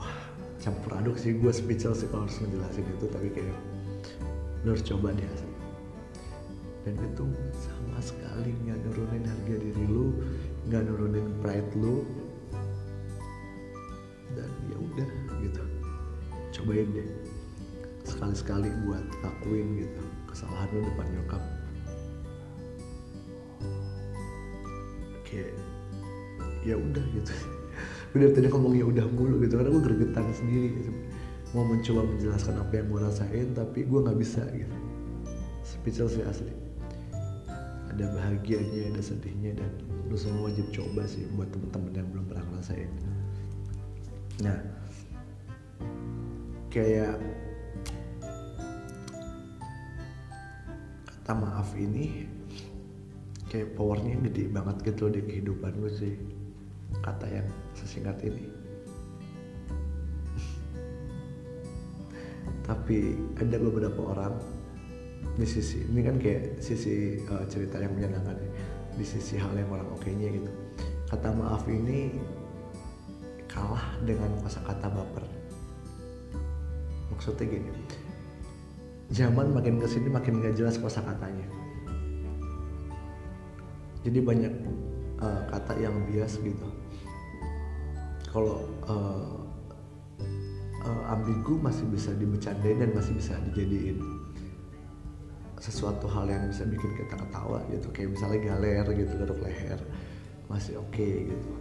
wah 0.00 0.16
campur 0.56 0.96
aduk 0.96 1.20
sih. 1.20 1.36
Gue 1.36 1.52
speechless 1.52 2.00
sih 2.00 2.08
kalau 2.08 2.24
harus 2.24 2.40
ngejelasin 2.40 2.88
itu 2.88 3.06
tapi 3.12 3.28
kayak 3.28 3.56
lu 4.64 4.72
harus 4.72 4.84
coba 4.88 5.12
deh 5.12 5.28
asli 5.28 5.54
dan 6.82 6.98
itu 7.04 7.24
sama 7.52 8.00
sekali 8.00 8.50
nggak 8.64 8.80
nurunin 8.80 9.22
harga 9.22 9.54
diri 9.60 9.84
lu 9.86 10.16
nggak 10.72 10.82
nurunin 10.88 11.28
pride 11.44 11.72
lu. 11.76 12.08
Dan 14.32 14.48
ya 14.72 14.76
udah 14.80 15.08
gitu. 15.44 15.62
Cobain 16.56 16.88
deh 16.96 17.27
sekali-sekali 18.18 18.66
buat 18.82 19.06
akuin 19.22 19.78
gitu. 19.78 20.02
Kesalahan 20.26 20.66
lu 20.74 20.82
depan 20.90 21.06
nyokap. 21.14 21.42
Kayak 25.22 25.54
ya 26.66 26.74
udah 26.74 27.04
gitu. 27.14 27.30
Gue 28.10 28.26
dari 28.26 28.34
tadi 28.34 28.50
ngomongnya 28.50 28.90
udah 28.90 29.06
mulu 29.14 29.38
gitu 29.46 29.54
karena 29.54 29.70
gue 29.70 29.82
gregetan 29.86 30.26
sendiri 30.34 30.68
gitu. 30.82 30.90
Mau 31.54 31.62
mencoba 31.62 32.02
menjelaskan 32.10 32.58
apa 32.58 32.72
yang 32.74 32.86
gue 32.90 33.00
rasain 33.06 33.48
tapi 33.54 33.86
gue 33.86 34.00
nggak 34.02 34.18
bisa 34.18 34.42
gitu. 34.50 34.76
Speechless 35.62 36.18
sih 36.18 36.24
asli. 36.26 36.50
Ada 37.94 38.10
bahagianya 38.18 38.90
ada 38.90 39.02
sedihnya 39.04 39.62
dan 39.62 39.70
lu 40.08 40.16
semua 40.18 40.50
wajib 40.50 40.66
coba 40.74 41.06
sih 41.06 41.28
buat 41.38 41.52
temen-temen 41.54 41.92
yang 41.94 42.08
belum 42.10 42.24
pernah 42.32 42.44
ngerasain. 42.50 42.90
Nah 44.42 44.58
kayak 46.72 47.20
kata 51.28 51.44
maaf 51.44 51.76
ini 51.76 52.24
kayak 53.52 53.76
powernya 53.76 54.16
gede 54.24 54.48
banget 54.48 54.80
gitu 54.80 55.12
di 55.12 55.20
kehidupan 55.20 55.76
gue 55.76 55.92
sih 55.92 56.16
kata 57.04 57.28
yang 57.28 57.44
sesingkat 57.76 58.16
ini 58.24 58.48
tapi 62.72 63.12
ada 63.36 63.60
beberapa 63.60 64.08
orang 64.08 64.40
di 65.36 65.44
sisi 65.44 65.84
ini 65.84 66.00
kan 66.00 66.16
kayak 66.16 66.64
sisi 66.64 67.20
uh, 67.28 67.44
cerita 67.44 67.76
yang 67.76 67.92
menyenangkan 67.92 68.40
ya. 68.40 68.50
di 68.96 69.04
sisi 69.04 69.36
hal 69.36 69.52
yang 69.52 69.68
orang 69.68 69.84
oke 69.92 70.08
nya 70.08 70.32
gitu 70.32 70.48
kata 71.12 71.28
maaf 71.36 71.68
ini 71.68 72.16
kalah 73.52 73.84
dengan 74.00 74.32
kata 74.48 74.88
baper 74.88 75.28
maksudnya 77.12 77.52
gini 77.52 77.72
zaman 79.08 79.52
makin 79.56 79.80
ke 79.80 79.86
sini 79.88 80.12
makin 80.12 80.44
gak 80.44 80.56
jelas 80.56 80.76
katanya 80.78 81.48
jadi 84.08 84.18
banyak 84.22 84.54
uh, 85.18 85.42
kata 85.50 85.74
yang 85.82 85.94
bias 86.06 86.38
gitu. 86.40 86.68
Kalau 88.28 88.64
uh, 88.86 89.36
uh, 90.84 91.12
ambigu 91.12 91.58
masih 91.58 91.84
bisa 91.90 92.14
dibicarain 92.14 92.78
dan 92.78 92.90
masih 92.94 93.16
bisa 93.16 93.34
dijadiin 93.50 93.98
sesuatu 95.58 96.06
hal 96.06 96.30
yang 96.30 96.46
bisa 96.46 96.62
bikin 96.64 96.88
kita 96.94 97.18
ketawa 97.18 97.58
gitu. 97.68 97.88
Kayak 97.90 98.14
misalnya 98.14 98.38
galer 98.54 98.86
gitu 98.94 99.12
garuk 99.18 99.40
leher 99.42 99.80
masih 100.46 100.78
oke 100.78 100.88
okay, 100.94 101.28
gitu. 101.28 101.52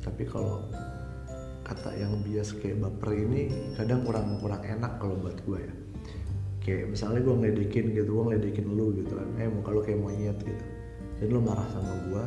Tapi 0.00 0.22
kalau 0.26 0.64
kata 1.64 1.96
yang 1.96 2.12
bias 2.20 2.52
kayak 2.60 2.76
baper 2.76 3.16
ini 3.16 3.48
kadang 3.74 4.04
kurang 4.04 4.36
kurang 4.38 4.60
enak 4.60 5.00
kalau 5.00 5.16
buat 5.16 5.40
gue 5.48 5.58
ya. 5.64 5.74
Kayak 6.64 6.96
misalnya 6.96 7.20
gue 7.24 7.34
ngeledekin 7.40 7.86
gitu 7.96 8.10
gue 8.12 8.24
ngeledekin 8.30 8.66
lu 8.68 8.92
gitu 8.92 9.12
kan. 9.16 9.28
Eh 9.40 9.48
muka 9.48 9.72
lu 9.72 9.80
kayak 9.80 10.00
monyet 10.00 10.38
gitu. 10.44 10.64
Dan 11.20 11.26
lu 11.32 11.40
marah 11.40 11.66
sama 11.72 11.92
gue 12.12 12.24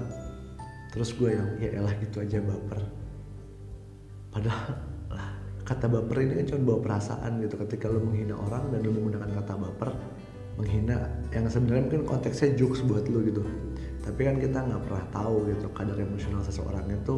terus 0.88 1.14
gue 1.14 1.30
yang 1.30 1.48
ya 1.62 1.70
elah 1.78 1.94
gitu 2.02 2.18
aja 2.26 2.42
baper. 2.42 2.82
Padahal 4.34 4.74
lah 5.14 5.30
kata 5.62 5.86
baper 5.86 6.18
ini 6.26 6.34
kan 6.42 6.46
cuma 6.58 6.62
bawa 6.74 6.80
perasaan 6.82 7.32
gitu. 7.46 7.56
Ketika 7.62 7.86
lu 7.94 8.02
menghina 8.02 8.34
orang 8.34 8.74
dan 8.74 8.82
lu 8.82 8.92
menggunakan 8.98 9.30
kata 9.38 9.54
baper 9.54 9.90
menghina 10.58 10.98
yang 11.30 11.46
sebenarnya 11.46 11.84
mungkin 11.86 12.04
konteksnya 12.10 12.58
jokes 12.58 12.82
buat 12.82 13.06
lu 13.06 13.22
gitu. 13.30 13.46
Tapi 14.02 14.22
kan 14.26 14.42
kita 14.42 14.66
nggak 14.66 14.82
pernah 14.90 15.06
tahu 15.14 15.46
gitu 15.54 15.70
kadar 15.78 15.98
emosional 16.02 16.42
seseorang 16.42 16.90
itu 16.90 17.16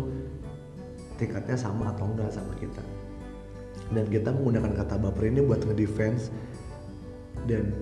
tingkatnya 1.19 1.59
sama 1.59 1.91
atau 1.91 2.07
enggak 2.07 2.31
sama 2.31 2.55
kita. 2.55 2.81
Dan 3.91 4.07
kita 4.07 4.31
menggunakan 4.31 4.71
kata 4.85 4.95
baper 5.01 5.27
ini 5.27 5.43
buat 5.43 5.61
ngedefense 5.65 6.31
dan 7.49 7.73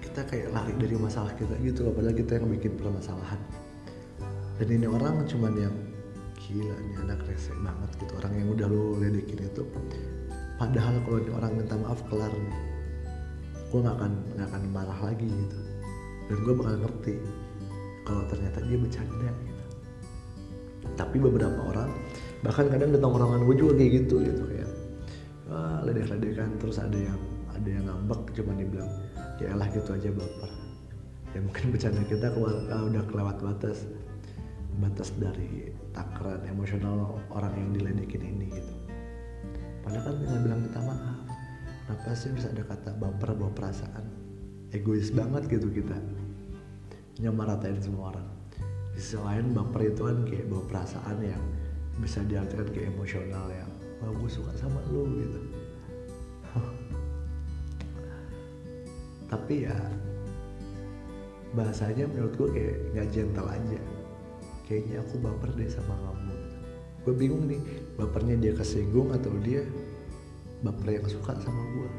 kita 0.00 0.24
kayak 0.24 0.48
lari 0.54 0.72
dari 0.78 0.96
masalah 0.96 1.34
kita 1.34 1.54
gitu 1.60 1.86
loh 1.86 1.92
padahal 1.92 2.16
kita 2.16 2.40
yang 2.40 2.48
bikin 2.48 2.74
permasalahan. 2.80 3.38
Dan 4.58 4.68
ini 4.74 4.86
orang 4.90 5.28
cuman 5.28 5.54
yang 5.54 5.76
gila 6.38 6.74
nih 6.74 6.96
anak 7.04 7.20
rese 7.28 7.52
banget 7.60 7.90
gitu. 8.00 8.12
Orang 8.16 8.32
yang 8.34 8.48
udah 8.50 8.66
lo 8.66 8.96
ledekin 8.96 9.44
itu 9.44 9.62
padahal 10.58 10.98
kalau 11.06 11.18
ini 11.22 11.30
orang 11.30 11.52
minta 11.54 11.78
maaf 11.78 12.02
kelar 12.10 12.34
nih 12.34 12.58
gue 13.68 13.78
nggak 13.84 13.96
akan 14.00 14.12
nggak 14.34 14.48
akan 14.48 14.62
marah 14.72 14.98
lagi 15.02 15.28
gitu. 15.28 15.58
Dan 16.28 16.36
gue 16.46 16.54
bakal 16.56 16.74
ngerti 16.82 17.14
kalau 18.06 18.22
ternyata 18.30 18.58
dia 18.64 18.78
bercanda 18.80 19.30
gitu. 19.44 19.64
Tapi 20.96 21.16
beberapa 21.20 21.60
orang 21.68 21.90
bahkan 22.42 22.70
kadang 22.70 22.94
di 22.94 22.98
tongkrongan 23.02 23.42
gue 23.46 23.56
juga 23.58 23.72
kayak 23.78 23.92
gitu 24.04 24.14
gitu 24.22 24.42
kayak 24.46 24.70
wah 25.50 25.82
ledek-ledekan 25.82 26.54
terus 26.62 26.78
ada 26.78 26.94
yang 26.94 27.18
ada 27.50 27.68
yang 27.68 27.84
ngambek 27.90 28.20
cuma 28.36 28.54
dibilang 28.54 28.92
ya 29.38 29.54
lah 29.54 29.66
gitu 29.70 29.90
aja 29.94 30.10
baper. 30.10 30.50
Ya 31.34 31.38
mungkin 31.42 31.64
bercanda 31.74 32.02
kita 32.06 32.34
ah, 32.34 32.82
udah 32.86 33.02
kelewat 33.10 33.38
batas 33.42 33.86
batas 34.78 35.10
dari 35.18 35.74
takaran 35.90 36.46
emosional 36.46 37.18
orang 37.34 37.50
yang 37.58 37.70
diledekin 37.74 38.22
ini 38.22 38.46
gitu. 38.54 38.72
Padahal 39.82 40.04
kan 40.06 40.14
tinggal 40.22 40.40
bilang 40.46 40.60
minta 40.62 40.80
maaf. 40.82 41.18
Kenapa 41.88 42.12
sih 42.14 42.30
bisa 42.36 42.52
ada 42.52 42.62
kata 42.62 42.90
baper 43.00 43.32
bawa 43.34 43.50
perasaan? 43.56 44.04
Egois 44.70 45.10
banget 45.10 45.48
gitu 45.48 45.72
kita. 45.72 45.96
Nyamaratain 47.18 47.80
semua 47.80 48.14
orang. 48.14 48.28
Di 48.94 49.00
sisi 49.02 49.18
baper 49.50 49.80
itu 49.88 50.02
kan 50.06 50.18
kayak 50.28 50.46
bawa 50.46 50.62
perasaan 50.68 51.16
yang 51.24 51.42
bisa 51.98 52.22
diartikan 52.26 52.68
kayak 52.70 52.94
emosional 52.94 53.46
yang 53.50 53.70
wah 53.98 54.10
gue 54.14 54.30
suka 54.30 54.54
sama 54.54 54.78
lu 54.90 55.06
gitu. 55.18 55.40
Tapi 59.32 59.54
ya 59.66 59.76
bahasanya 61.52 62.06
menurut 62.08 62.34
gue 62.38 62.48
kayak 62.54 62.76
nggak 62.94 63.08
gentle 63.12 63.48
aja. 63.50 63.80
Kayaknya 64.68 65.00
aku 65.00 65.14
baper 65.20 65.50
deh 65.56 65.70
sama 65.72 65.96
kamu. 65.96 66.34
Gue 67.08 67.14
bingung 67.16 67.44
nih 67.48 67.60
bapernya 67.96 68.36
dia 68.36 68.52
kesinggung 68.52 69.10
atau 69.16 69.32
dia 69.40 69.64
baper 70.62 70.98
yang 70.98 71.06
suka 71.06 71.38
sama 71.38 71.62
gue 71.74 71.90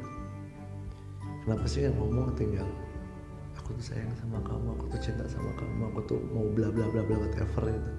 kenapa 1.44 1.64
sih 1.64 1.88
yang 1.88 1.96
ngomong 1.96 2.36
tinggal 2.36 2.68
aku 3.56 3.72
tuh 3.72 3.84
sayang 3.92 4.12
sama 4.20 4.36
kamu 4.44 4.76
aku 4.76 4.84
tuh 4.92 5.00
cinta 5.00 5.24
sama 5.24 5.48
kamu 5.56 5.88
aku 5.92 6.00
tuh 6.04 6.20
mau 6.28 6.44
bla 6.52 6.68
bla 6.68 6.84
bla 6.92 7.00
bla 7.00 7.16
whatever 7.24 7.72
itu 7.72 7.90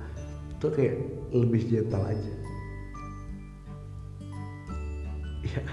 itu 0.62 0.70
kayak 0.78 0.98
lebih 1.34 1.62
gentle 1.66 2.06
aja. 2.06 2.34
Ya 5.42 5.66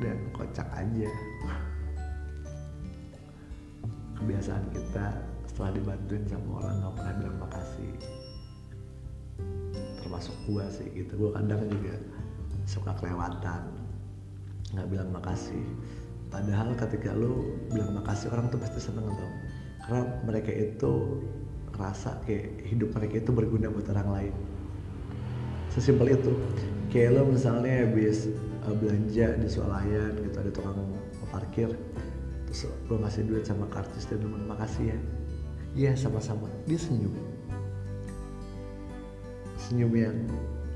dan 0.00 0.16
kocak 0.36 0.68
aja. 0.76 1.10
Kebiasaan 4.20 4.64
kita 4.76 5.06
setelah 5.48 5.72
dibantuin 5.72 6.24
sama 6.28 6.60
orang 6.60 6.74
nggak 6.84 6.94
pernah 7.00 7.14
bilang 7.16 7.36
makasih. 7.40 7.92
Termasuk 10.04 10.36
gua 10.48 10.68
sih 10.68 10.88
gitu. 10.92 11.16
Gua 11.16 11.30
kadang 11.40 11.64
juga 11.64 11.96
suka 12.68 12.92
kelewatan 13.00 13.72
nggak 14.76 14.88
bilang 14.88 15.08
makasih. 15.16 15.64
Padahal 16.28 16.76
ketika 16.76 17.16
lu 17.16 17.56
bilang 17.72 17.96
makasih 17.96 18.28
orang 18.28 18.52
tuh 18.52 18.60
pasti 18.60 18.84
seneng 18.84 19.08
tuh 19.08 19.32
karena 19.80 20.06
mereka 20.22 20.52
itu 20.54 21.18
rasa 21.80 22.20
kayak 22.28 22.68
hidup 22.68 22.92
mereka 22.92 23.24
itu 23.24 23.30
berguna 23.32 23.72
buat 23.72 23.88
orang 23.96 24.08
lain. 24.12 24.34
Sesimpel 25.72 26.14
itu. 26.14 26.32
Kayak 26.90 27.22
lo 27.22 27.30
misalnya 27.30 27.86
habis 27.86 28.28
uh, 28.66 28.74
belanja 28.74 29.38
di 29.38 29.48
swalayan 29.48 30.12
gitu 30.20 30.36
ada 30.42 30.50
tukang 30.50 30.76
parkir 31.30 31.70
terus 32.50 32.66
lo 32.90 32.98
ngasih 32.98 33.30
duit 33.30 33.46
sama 33.46 33.70
kartis 33.70 34.10
dan 34.10 34.20
teman 34.20 34.42
makasih 34.50 34.90
ya. 34.90 34.98
Iya 35.78 35.92
sama-sama. 35.94 36.50
Dia 36.66 36.82
senyum. 36.82 37.14
Senyum 39.54 39.92
yang 39.94 40.16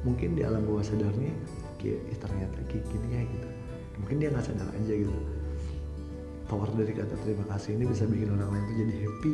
mungkin 0.07 0.39
di 0.39 0.47
alam 0.47 0.63
bawah 0.63 0.87
sadarnya 0.87 1.35
kayak 1.83 1.99
eh, 2.15 2.19
ternyata 2.23 2.59
kayak 2.71 2.87
gini 2.95 3.09
ya 3.11 3.23
gitu. 3.27 3.49
Mungkin 3.99 4.17
dia 4.23 4.31
nggak 4.31 4.47
sadar 4.47 4.71
aja 4.71 4.95
gitu. 4.95 5.15
Power 6.47 6.71
dari 6.79 6.95
kata 6.95 7.19
terima 7.27 7.43
kasih 7.51 7.75
ini 7.75 7.91
bisa 7.91 8.07
bikin 8.07 8.31
orang 8.39 8.55
lain 8.55 8.65
tuh 8.71 8.77
jadi 8.79 8.95
happy 9.03 9.33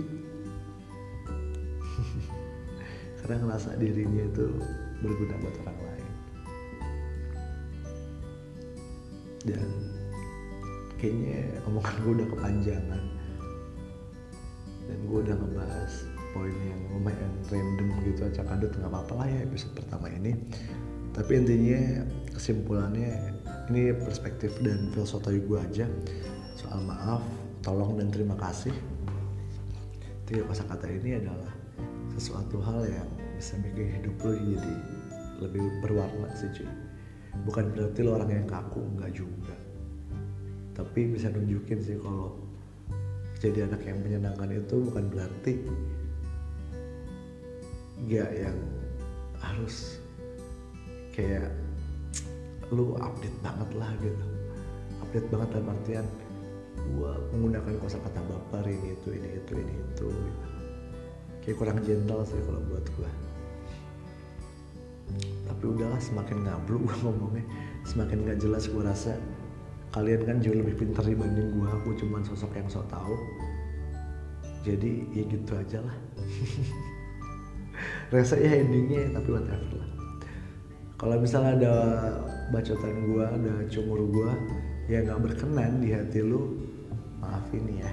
karena 3.31 3.47
ngerasa 3.47 3.79
dirinya 3.79 4.27
itu 4.27 4.59
berguna 5.07 5.39
buat 5.39 5.55
orang 5.63 5.79
lain. 5.87 6.09
Dan 9.47 9.71
kayaknya 10.99 11.63
omongan 11.71 11.95
gue 12.03 12.13
udah 12.19 12.29
kepanjangan. 12.35 13.03
Dan 14.91 14.99
gue 15.07 15.19
udah 15.23 15.37
ngebahas 15.39 15.93
poin 16.35 16.51
yang 16.51 16.83
lumayan 16.91 17.31
random 17.55 18.03
gitu 18.03 18.27
acak 18.27 18.51
adut 18.51 18.75
nggak 18.75 18.91
apa-apa 18.91 19.13
lah 19.23 19.27
ya 19.31 19.39
episode 19.47 19.79
pertama 19.79 20.11
ini. 20.11 20.35
Tapi 21.15 21.31
intinya 21.31 22.03
kesimpulannya 22.35 23.15
ini 23.71 23.95
perspektif 23.95 24.59
dan 24.59 24.91
filosofi 24.91 25.39
gue 25.39 25.59
aja. 25.71 25.87
Soal 26.59 26.83
maaf 26.83 27.23
tolong 27.63 27.95
dan 27.95 28.11
terima 28.11 28.35
kasih. 28.35 28.75
Tiga 30.27 30.51
kata 30.51 30.91
ini 30.91 31.23
adalah 31.23 31.55
sesuatu 32.19 32.59
hal 32.67 32.91
yang 32.91 33.20
bisa 33.41 33.57
bikin 33.65 33.89
hidup 33.97 34.21
lo 34.21 34.37
jadi 34.37 34.75
lebih 35.41 35.65
berwarna 35.81 36.29
sih 36.37 36.53
cuy. 36.53 36.69
Bukan 37.49 37.73
berarti 37.73 38.05
lo 38.05 38.21
orang 38.21 38.29
yang 38.37 38.45
kaku 38.45 38.85
nggak 39.01 39.17
juga. 39.17 39.57
Tapi 40.77 41.09
bisa 41.09 41.33
nunjukin 41.33 41.81
sih 41.81 41.97
kalau 42.05 42.37
jadi 43.41 43.65
anak 43.65 43.81
yang 43.89 43.97
menyenangkan 44.05 44.53
itu 44.53 44.77
bukan 44.85 45.09
berarti 45.09 45.65
gak 48.13 48.31
yang 48.37 48.59
harus 49.41 49.97
kayak 51.17 51.49
lu 52.69 52.93
update 53.01 53.39
banget 53.41 53.71
lah 53.81 53.91
gitu. 54.05 54.27
Update 55.01 55.29
banget 55.33 55.49
dalam 55.57 55.73
artian 55.73 56.07
gua 57.01 57.17
menggunakan 57.33 57.81
kosakata 57.81 58.21
baper 58.21 58.69
ini 58.69 59.01
itu 59.01 59.09
ini 59.17 59.29
itu 59.41 59.53
ini 59.57 59.75
itu. 59.81 60.09
Gitu. 60.13 60.49
kayak 61.41 61.57
kurang 61.57 61.81
gentle 61.89 62.21
sih 62.29 62.37
kalau 62.45 62.61
buat 62.69 62.85
gua 63.01 63.09
tapi 65.61 65.77
udahlah 65.77 66.01
semakin 66.01 66.47
ngablu 66.47 66.89
gua 66.89 66.97
ngomongnya 67.05 67.45
semakin 67.85 68.25
gak 68.25 68.39
jelas 68.41 68.65
gua 68.71 68.89
rasa. 68.89 69.13
Kalian 69.91 70.23
kan 70.23 70.39
jauh 70.39 70.55
lebih 70.55 70.79
pintar 70.79 71.03
dibanding 71.03 71.59
gua 71.59 71.75
aku 71.75 71.99
cuman 71.99 72.23
sosok 72.23 72.55
yang 72.55 72.71
sok 72.71 72.87
tahu. 72.89 73.13
Jadi 74.63 75.11
ya 75.11 75.23
gitu 75.27 75.53
aja 75.53 75.79
lah. 75.83 75.97
Rasa 78.15 78.39
ya 78.39 78.63
endingnya 78.63 79.11
tapi 79.13 79.29
whatever 79.35 79.83
lah. 79.83 79.91
Kalau 80.95 81.17
misalnya 81.19 81.53
ada 81.59 81.75
bacotan 82.55 82.97
gua 83.11 83.35
ada 83.35 83.67
cumur 83.67 84.01
gua 84.07 84.31
ya 84.87 85.03
nggak 85.03 85.21
berkenan 85.21 85.83
di 85.83 85.91
hati 85.91 86.23
lu 86.23 86.57
maafin 87.19 87.67
ya. 87.67 87.91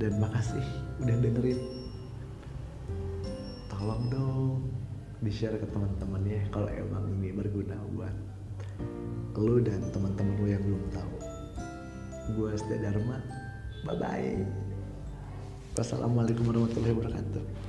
Dan 0.00 0.16
makasih 0.16 0.64
udah 1.04 1.16
dengerin. 1.20 1.60
Tolong 3.68 4.04
dong 4.08 4.71
di 5.22 5.30
share 5.30 5.54
ke 5.56 5.66
teman-teman 5.70 6.22
ya 6.26 6.42
kalau 6.50 6.68
emang 6.68 7.06
ini 7.18 7.30
berguna 7.30 7.78
buat 7.94 8.14
lu 9.38 9.62
dan 9.62 9.80
teman-teman 9.94 10.34
lu 10.42 10.46
yang 10.50 10.62
belum 10.66 10.84
tahu. 10.92 11.16
Gue 12.36 12.54
Setia 12.54 12.90
Dharma 12.90 13.18
bye 13.82 13.98
bye 13.98 14.38
wassalamualaikum 15.74 16.46
warahmatullahi 16.46 16.94
wabarakatuh 16.94 17.61